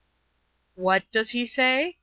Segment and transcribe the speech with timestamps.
[0.73, 1.97] "What does he say?